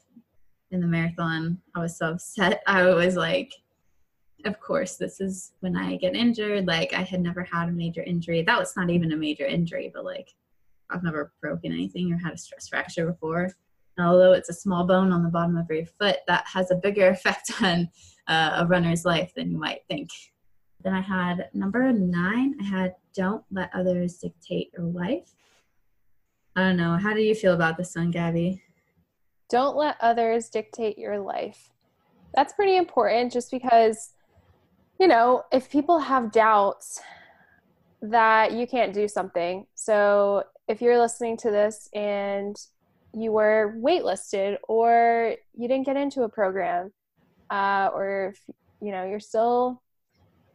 [0.71, 1.61] in the marathon.
[1.75, 2.61] I was so upset.
[2.67, 3.53] I was like,
[4.45, 6.67] of course, this is when I get injured.
[6.67, 8.43] Like I had never had a major injury.
[8.43, 10.33] That was not even a major injury, but like
[10.89, 13.49] I've never broken anything or had a stress fracture before.
[13.97, 16.75] And although it's a small bone on the bottom of your foot, that has a
[16.75, 17.89] bigger effect on
[18.27, 20.09] uh, a runner's life than you might think.
[20.83, 25.33] Then I had number nine, I had don't let others dictate your life.
[26.55, 26.97] I don't know.
[26.97, 28.61] How do you feel about this one, Gabby?
[29.49, 31.69] Don't let others dictate your life.
[32.33, 34.13] That's pretty important just because,
[34.99, 37.01] you know, if people have doubts
[38.01, 39.65] that you can't do something.
[39.75, 42.55] So if you're listening to this and
[43.13, 46.91] you were waitlisted or you didn't get into a program,
[47.49, 49.81] uh, or if you know you're still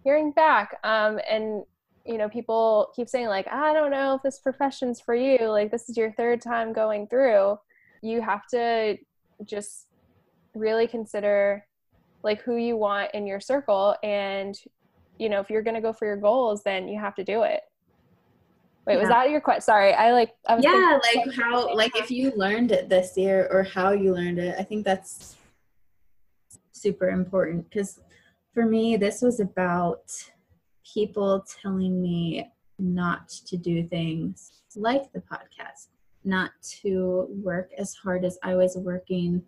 [0.04, 1.62] hearing back um, and
[2.10, 5.70] you know people keep saying like i don't know if this profession's for you like
[5.70, 7.58] this is your third time going through.
[8.02, 8.96] You have to
[9.44, 9.86] just
[10.54, 11.64] really consider
[12.22, 14.58] like who you want in your circle and
[15.18, 17.42] you know if you're going to go for your goals then you have to do
[17.42, 17.60] it.
[18.86, 19.00] Wait yeah.
[19.00, 22.32] was that your question sorry i like I was yeah like how like if you
[22.34, 25.36] learned it this year or how you learned it i think that's
[26.72, 28.00] super important because
[28.54, 30.12] for me, this was about
[30.84, 35.88] people telling me not to do things like the podcast,
[36.24, 36.50] not
[36.82, 39.42] to work as hard as I was working,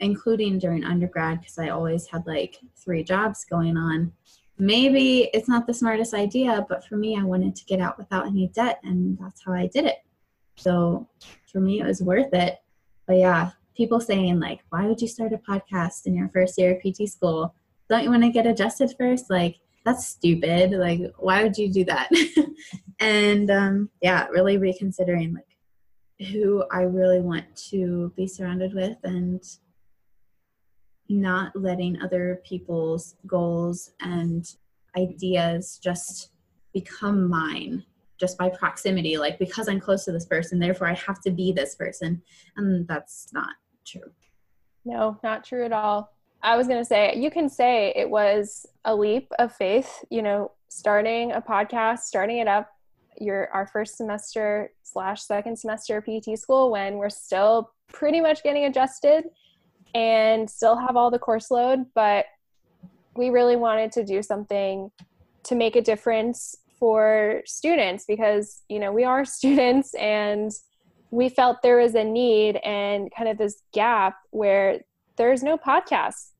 [0.00, 4.12] including during undergrad, because I always had like three jobs going on.
[4.58, 8.26] maybe it's not the smartest idea, but for me, I wanted to get out without
[8.26, 9.98] any debt, and that's how I did it.
[10.56, 11.08] So
[11.50, 12.58] for me, it was worth it.
[13.06, 16.76] But yeah, people saying, like, why would you start a podcast in your first year
[16.76, 17.54] of PT school?
[17.88, 19.28] Don't you want to get adjusted first?
[19.28, 20.72] Like, that's stupid.
[20.72, 22.10] Like, why would you do that?
[23.00, 29.42] and um, yeah, really reconsidering, like, who I really want to be surrounded with and
[31.08, 34.46] not letting other people's goals and
[34.96, 36.30] ideas just
[36.72, 37.84] become mine
[38.18, 41.52] just by proximity like because i'm close to this person therefore i have to be
[41.52, 42.22] this person
[42.56, 44.10] and that's not true
[44.84, 46.13] no not true at all
[46.44, 50.22] i was going to say you can say it was a leap of faith you
[50.22, 52.70] know starting a podcast starting it up
[53.20, 58.64] your our first semester slash second semester pt school when we're still pretty much getting
[58.64, 59.24] adjusted
[59.94, 62.26] and still have all the course load, but
[63.16, 64.90] we really wanted to do something
[65.44, 70.50] to make a difference for students because, you know, we are students and
[71.10, 74.80] we felt there was a need and kind of this gap where
[75.16, 76.30] there's no podcast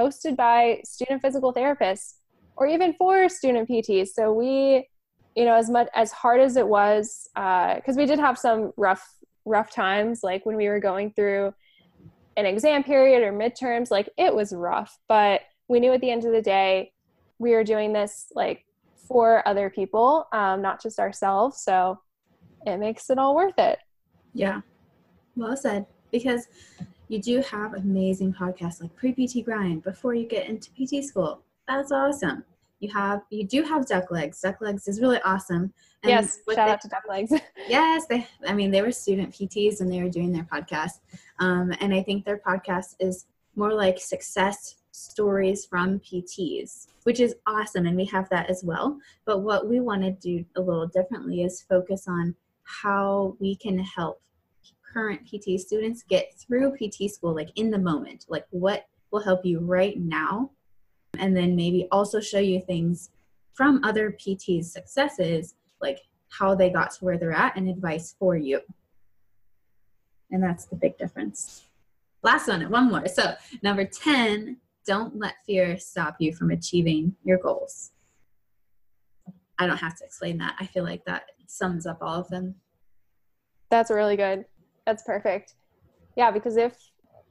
[0.00, 2.14] hosted by student physical therapists
[2.56, 4.08] or even for student PTs.
[4.08, 4.88] So we,
[5.34, 8.72] you know, as much as hard as it was, because uh, we did have some
[8.76, 9.06] rough
[9.46, 11.52] rough times, like when we were going through
[12.36, 14.98] an exam period or midterms like it was rough.
[15.08, 16.92] But we knew at the end of the day
[17.38, 18.64] we were doing this like
[19.08, 21.62] for other people um, not just ourselves.
[21.62, 21.98] So
[22.66, 23.78] it makes it all worth it.
[24.34, 24.60] Yeah.
[25.36, 25.86] Well said.
[26.12, 26.46] Because
[27.10, 31.42] you do have amazing podcasts like pre-pt grind before you get into pt school.
[31.66, 32.44] That's awesome.
[32.78, 34.40] You have you do have duck legs.
[34.40, 35.72] Duck legs is really awesome.
[36.02, 37.32] And yes shout they, out to duck legs.
[37.68, 41.00] Yes they i mean they were student pts and they were doing their podcast.
[41.40, 47.34] Um, and i think their podcast is more like success stories from pts which is
[47.46, 47.86] awesome.
[47.86, 48.98] And we have that as well.
[49.24, 53.78] But what we want to do a little differently is focus on how we can
[53.78, 54.20] help
[54.92, 59.44] current pt students get through pt school like in the moment like what will help
[59.44, 60.50] you right now
[61.18, 63.10] and then maybe also show you things
[63.52, 66.00] from other PTs' successes, like
[66.30, 68.60] how they got to where they're at and advice for you.
[70.30, 71.64] And that's the big difference.
[72.22, 73.06] Last one, one more.
[73.08, 77.90] So, number 10, don't let fear stop you from achieving your goals.
[79.58, 80.56] I don't have to explain that.
[80.58, 82.54] I feel like that sums up all of them.
[83.70, 84.44] That's really good.
[84.90, 85.54] That's perfect.
[86.16, 86.74] Yeah, because if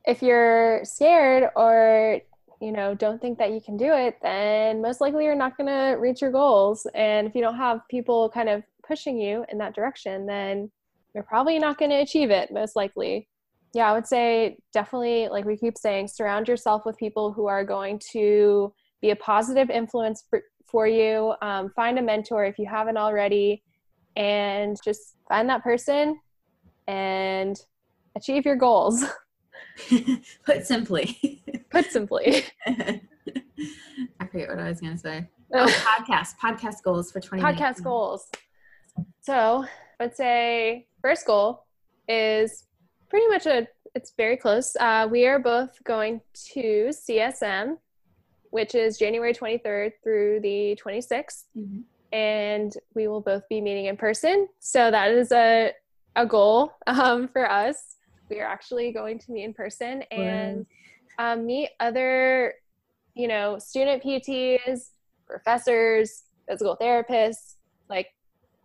[0.06, 2.22] if you're scared or
[2.62, 5.68] you know don't think that you can do it then most likely you're not going
[5.68, 6.88] to reach your goals.
[6.96, 10.72] And if you don't have people kind of pushing you in that direction then
[11.14, 13.28] you're probably not going to achieve it most likely.
[13.74, 17.66] Yeah i would say definitely like we keep saying surround yourself with people who are
[17.66, 21.34] going to be a positive influence for, for you.
[21.42, 23.64] Um, find a mentor if you haven't already
[24.16, 26.20] and just find that person
[26.90, 27.62] and
[28.16, 29.06] achieve your goals
[30.46, 31.42] Put simply.
[31.70, 32.44] Put simply.
[32.66, 35.28] I forget what I was going to say.
[35.54, 36.38] Oh, podcast.
[36.42, 37.44] Podcast goals for 20.
[37.44, 38.28] Podcast goals.
[39.22, 39.66] So,
[40.00, 41.66] let's say first goal
[42.08, 42.66] is
[43.10, 43.68] pretty much a.
[43.96, 44.76] It's very close.
[44.80, 46.22] Uh, we are both going
[46.54, 47.78] to CSM,
[48.52, 51.80] which is January 23rd through the 26th, mm-hmm.
[52.16, 54.48] and we will both be meeting in person.
[54.60, 55.72] So that is a
[56.20, 57.96] a goal um, for us
[58.30, 60.66] we are actually going to meet in person and
[61.18, 62.54] um, meet other,
[63.16, 64.92] you know, student PTs,
[65.28, 67.56] professors, physical therapists,
[67.90, 68.08] like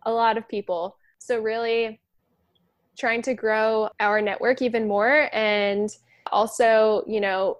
[0.05, 0.97] a lot of people.
[1.17, 1.99] So, really
[2.97, 5.89] trying to grow our network even more and
[6.31, 7.57] also, you know,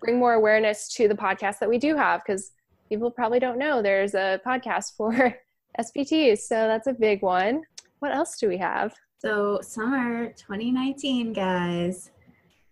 [0.00, 2.52] bring more awareness to the podcast that we do have because
[2.88, 5.34] people probably don't know there's a podcast for
[5.80, 6.40] SPTs.
[6.40, 7.62] So, that's a big one.
[7.98, 8.94] What else do we have?
[9.18, 12.10] So, summer 2019, guys,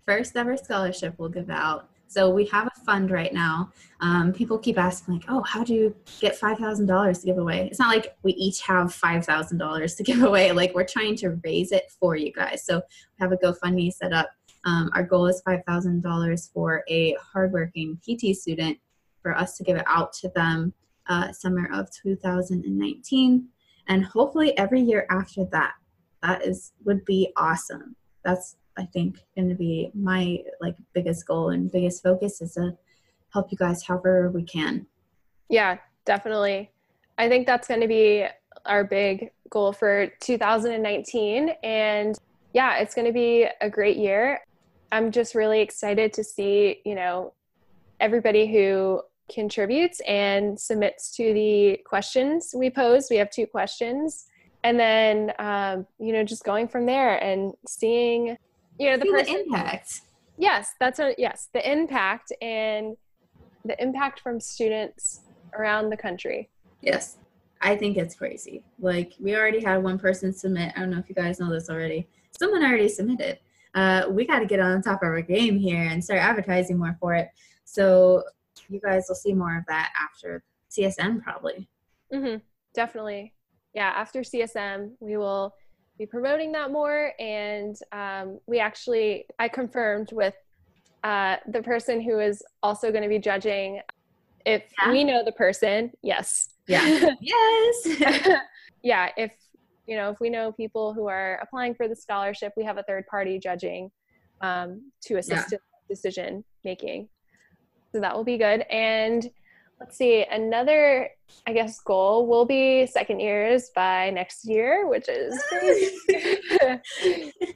[0.04, 1.88] first ever scholarship we'll give out.
[2.06, 3.72] So, we have a fund right now.
[4.00, 7.66] Um, people keep asking, like, oh, how do you get $5,000 to give away?
[7.70, 10.52] It's not like we each have $5,000 to give away.
[10.52, 12.62] Like, we're trying to raise it for you guys.
[12.62, 14.28] So, we have a GoFundMe set up.
[14.66, 18.76] Um, our goal is $5,000 for a hardworking PT student
[19.22, 20.74] for us to give it out to them
[21.06, 23.48] uh, summer of 2019
[23.88, 25.74] and hopefully every year after that
[26.24, 27.94] that is would be awesome
[28.24, 32.76] that's i think going to be my like biggest goal and biggest focus is to
[33.32, 34.86] help you guys however we can
[35.48, 36.70] yeah definitely
[37.18, 38.24] i think that's going to be
[38.66, 42.18] our big goal for 2019 and
[42.52, 44.40] yeah it's going to be a great year
[44.92, 47.32] i'm just really excited to see you know
[48.00, 49.00] everybody who
[49.32, 53.08] contributes and submits to the questions we pose.
[53.10, 54.26] We have two questions.
[54.64, 58.36] And then, um, you know, just going from there and seeing,
[58.78, 60.00] you know, the, person, the impact.
[60.38, 62.96] Yes, that's a yes, the impact and
[63.64, 65.20] the impact from students
[65.56, 66.50] around the country.
[66.80, 67.18] Yes.
[67.60, 68.62] I think it's crazy.
[68.78, 70.72] Like we already had one person submit.
[70.76, 72.08] I don't know if you guys know this already.
[72.38, 73.38] Someone already submitted.
[73.74, 76.96] Uh, we got to get on top of our game here and start advertising more
[77.00, 77.28] for it.
[77.64, 78.22] So
[78.68, 81.68] you guys will see more of that after CSM probably.
[82.12, 82.38] Mm-hmm.
[82.74, 83.32] Definitely.
[83.74, 83.92] Yeah.
[83.94, 85.54] After CSM, we will
[85.98, 87.12] be promoting that more.
[87.18, 90.34] And um, we actually, I confirmed with
[91.04, 93.80] uh, the person who is also going to be judging
[94.46, 94.90] if yeah.
[94.90, 98.00] we know the person yes yeah yes
[98.82, 99.32] yeah if
[99.86, 102.82] you know if we know people who are applying for the scholarship we have a
[102.84, 103.90] third party judging
[104.40, 105.58] um, to assist yeah.
[105.58, 107.08] in decision making
[107.92, 109.30] so that will be good and
[109.80, 111.08] let's see another
[111.46, 115.40] i guess goal will be second years by next year which is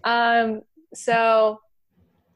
[0.05, 0.61] um,
[0.95, 1.59] so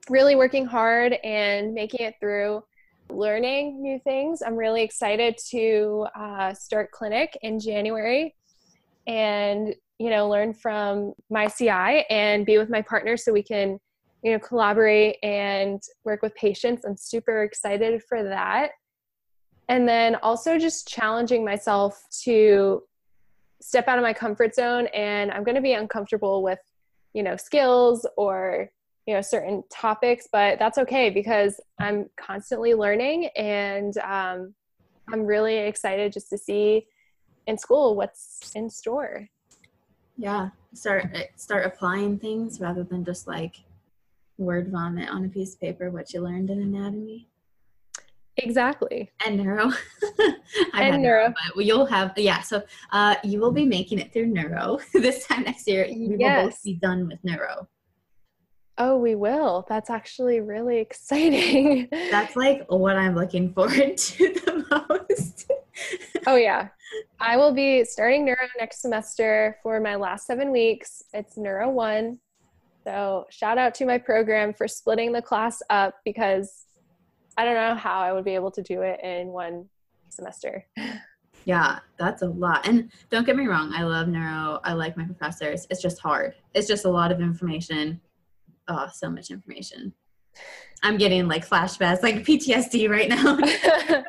[0.09, 2.63] really working hard and making it through
[3.11, 4.43] learning new things.
[4.43, 8.35] I'm really excited to uh, start clinic in January
[9.07, 13.79] and you know learn from my CI and be with my partner so we can
[14.23, 16.85] you know collaborate and work with patients.
[16.85, 18.73] I'm super excited for that.
[19.73, 22.83] And then also just challenging myself to
[23.61, 24.87] step out of my comfort zone.
[24.89, 26.59] And I'm going to be uncomfortable with
[27.15, 28.71] you know skills or
[29.07, 34.55] you know certain topics but that's okay because i'm constantly learning and um,
[35.13, 36.87] i'm really excited just to see
[37.47, 39.29] in school what's in store.
[40.17, 40.51] Yeah.
[40.75, 41.07] Start
[41.37, 43.57] start applying things rather than just like
[44.39, 47.29] word vomit on a piece of paper what you learned in anatomy
[48.39, 49.71] exactly and neuro
[50.75, 52.63] and neuro but you'll have yeah so
[52.93, 56.43] uh, you will be making it through neuro this time next year we yes.
[56.43, 57.69] will both be done with neuro
[58.79, 59.67] Oh, we will.
[59.69, 61.89] That's actually really exciting.
[62.11, 65.51] That's like what I'm looking forward to the most.
[66.27, 66.69] oh, yeah.
[67.21, 71.03] I will be starting neuro next semester for my last seven weeks.
[71.13, 72.19] It's Neuro One.
[72.85, 76.65] So, shout out to my program for splitting the class up because
[77.37, 79.69] I don't know how I would be able to do it in one
[80.09, 80.67] semester.
[81.45, 82.69] Yeah, that's a lot.
[82.69, 84.61] And don't get me wrong, I love neuro.
[84.63, 85.67] I like my professors.
[85.71, 86.35] It's just hard.
[86.55, 88.01] It's just a lot of information
[88.69, 89.93] oh, so much information.
[90.83, 93.39] I'm getting like flashbacks, like PTSD right now.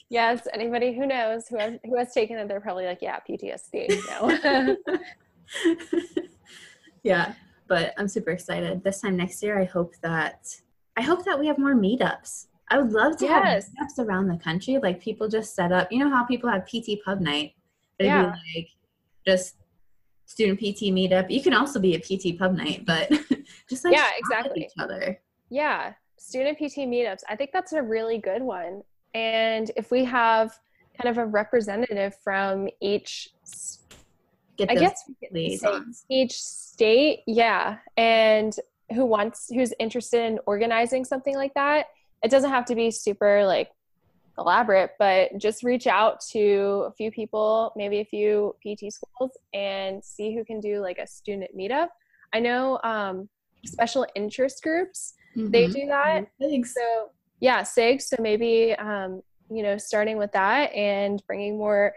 [0.08, 3.98] yes, anybody who knows who has, who has taken it, they're probably like, yeah, PTSD.
[4.08, 4.76] No.
[7.02, 7.34] yeah,
[7.68, 8.82] but I'm super excited.
[8.82, 10.48] This time next year, I hope that
[10.96, 12.46] I hope that we have more meetups.
[12.68, 13.70] I would love to yes.
[13.78, 14.78] have meetups around the country.
[14.82, 15.90] Like people just set up.
[15.92, 17.52] You know how people have PT pub night?
[17.98, 18.22] It'd yeah.
[18.22, 18.68] be like
[19.26, 19.56] just
[20.26, 21.30] student PT meetup.
[21.30, 23.08] You can also be a PT pub night, but
[23.70, 25.20] just like yeah, exactly each other.
[25.48, 27.22] Yeah, student PT meetups.
[27.28, 28.82] I think that's a really good one.
[29.14, 30.58] And if we have
[31.00, 33.30] kind of a representative from each,
[34.60, 35.04] I guess
[36.10, 38.54] each state, yeah, and
[38.92, 41.86] who wants, who's interested in organizing something like that.
[42.22, 43.70] It doesn't have to be super like
[44.38, 50.04] elaborate, but just reach out to a few people, maybe a few PT schools, and
[50.04, 51.88] see who can do like a student meetup.
[52.32, 53.28] I know um,
[53.64, 55.50] special interest groups mm-hmm.
[55.50, 56.26] they do that.
[56.40, 56.74] Thanks.
[56.74, 57.10] So
[57.40, 58.00] yeah, SIG.
[58.00, 61.94] So maybe um, you know starting with that and bringing more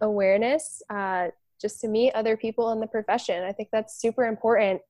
[0.00, 1.28] awareness uh,
[1.60, 3.42] just to meet other people in the profession.
[3.44, 4.80] I think that's super important.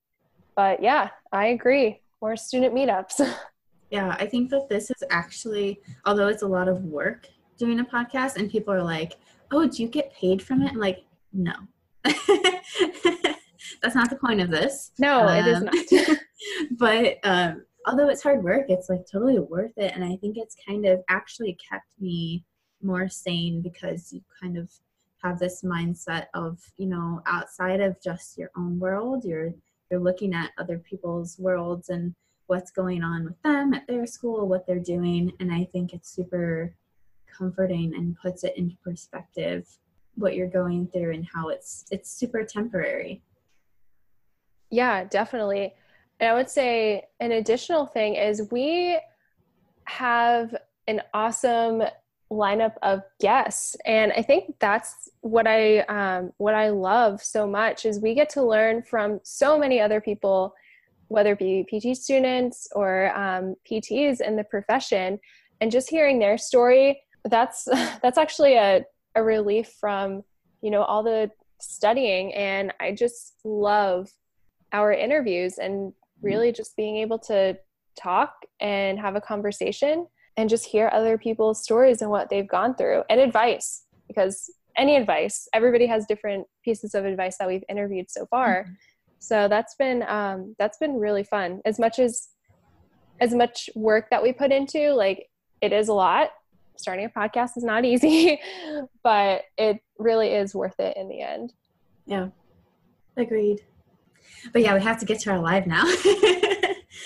[0.55, 2.01] But yeah, I agree.
[2.21, 3.21] More student meetups.
[3.91, 7.27] Yeah, I think that this is actually, although it's a lot of work
[7.59, 9.15] doing a podcast, and people are like,
[9.51, 10.73] oh, do you get paid from it?
[10.73, 11.55] I'm like, no.
[13.83, 14.93] That's not the point of this.
[14.99, 16.19] No, um, it is um, not.
[16.79, 19.93] but um, although it's hard work, it's like totally worth it.
[19.95, 22.45] And I think it's kind of actually kept me
[22.83, 24.71] more sane because you kind of
[25.23, 29.53] have this mindset of, you know, outside of just your own world, you're
[29.91, 32.15] you're looking at other people's worlds and
[32.49, 35.33] what's going on with them at their school, what they're doing.
[35.39, 36.75] And I think it's super
[37.31, 39.69] comforting and puts it into perspective
[40.17, 43.23] what you're going through and how it's it's super temporary.
[44.71, 45.75] Yeah, definitely.
[46.21, 48.99] And I would say an additional thing is we
[49.85, 50.55] have
[50.89, 51.83] an awesome
[52.31, 57.87] lineup of guests and i think that's what i um, what i love so much
[57.87, 60.55] is we get to learn from so many other people
[61.09, 65.19] whether it be PT students or um, PTs in the profession,
[65.61, 67.03] and just hearing their story.
[67.25, 67.65] that's
[68.03, 68.85] that's actually a,
[69.15, 70.23] a relief from
[70.63, 71.31] you know all the
[71.61, 74.09] studying and i just love
[74.73, 75.93] our interviews and
[76.23, 77.57] really just being able to
[77.99, 80.07] talk and have a conversation
[80.37, 84.97] and just hear other people's stories and what they've gone through and advice because any
[84.97, 88.73] advice everybody has different pieces of advice that we've interviewed so far mm-hmm.
[89.19, 91.61] So that's been um, that's been really fun.
[91.65, 92.29] As much as
[93.21, 95.29] as much work that we put into like
[95.61, 96.31] it is a lot.
[96.77, 98.41] Starting a podcast is not easy
[99.03, 101.53] but it really is worth it in the end.
[102.07, 102.29] Yeah.
[103.17, 103.63] Agreed.
[104.53, 105.85] But yeah we have to get to our live now.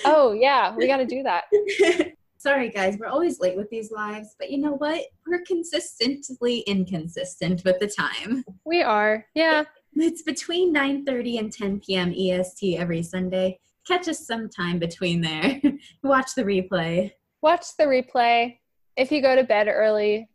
[0.05, 1.45] Oh yeah we got to do that.
[2.39, 5.03] Sorry guys we're always late with these lives but you know what?
[5.27, 8.45] We're consistently inconsistent with the time.
[8.65, 9.65] We are yeah
[9.97, 15.61] it's between 9 30 and 10 p.m est every sunday catch us sometime between there
[16.03, 17.11] watch the replay
[17.43, 18.57] watch the replay
[18.97, 20.29] if you go to bed early,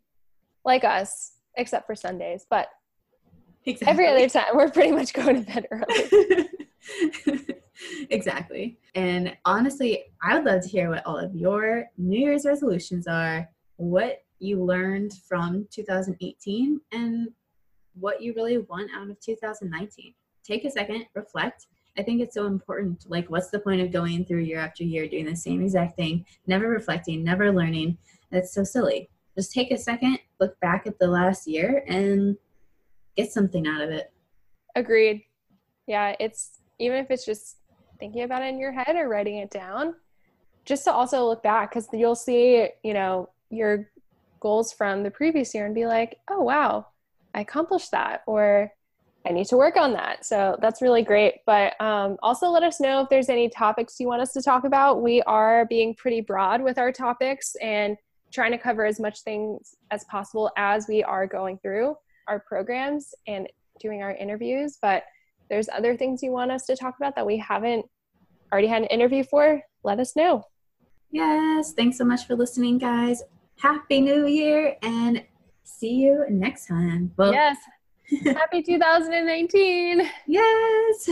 [0.64, 2.68] like us, except for Sundays, but
[3.64, 3.90] exactly.
[3.90, 6.48] every other time we're pretty much going to bed early.
[8.10, 8.78] exactly.
[8.94, 13.48] And honestly, I would love to hear what all of your New Year's resolutions are,
[13.76, 17.28] what you learned from 2018, and
[18.00, 20.14] what you really want out of 2019.
[20.44, 21.66] Take a second, reflect.
[21.98, 23.04] I think it's so important.
[23.08, 26.24] Like, what's the point of going through year after year doing the same exact thing,
[26.46, 27.98] never reflecting, never learning?
[28.30, 29.10] That's so silly.
[29.36, 32.36] Just take a second, look back at the last year, and
[33.16, 34.12] get something out of it.
[34.76, 35.24] Agreed.
[35.86, 37.56] Yeah, it's even if it's just
[37.98, 39.94] thinking about it in your head or writing it down,
[40.64, 43.90] just to also look back because you'll see, you know, your
[44.40, 46.86] goals from the previous year and be like, oh, wow,
[47.38, 48.22] I accomplished that.
[48.26, 48.72] Or
[49.24, 50.24] I need to work on that.
[50.24, 51.36] So that's really great.
[51.46, 54.64] But um, also let us know if there's any topics you want us to talk
[54.64, 55.02] about.
[55.02, 57.96] We are being pretty broad with our topics and
[58.32, 63.14] trying to cover as much things as possible as we are going through our programs
[63.26, 63.48] and
[63.80, 64.78] doing our interviews.
[64.82, 65.04] But
[65.48, 67.86] there's other things you want us to talk about that we haven't
[68.52, 70.42] already had an interview for, let us know.
[71.10, 71.72] Yes.
[71.72, 73.22] Thanks so much for listening, guys.
[73.60, 75.22] Happy New Year and
[75.68, 77.12] see you next time.
[77.16, 77.56] Well, yes.
[78.24, 80.08] Happy 2019.
[80.26, 81.08] Yes.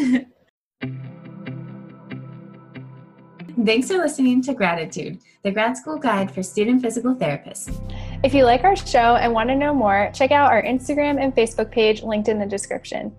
[3.64, 7.74] Thanks for listening to Gratitude, the grad school guide for student physical therapists.
[8.22, 11.34] If you like our show and want to know more, check out our Instagram and
[11.34, 13.14] Facebook page linked in the description.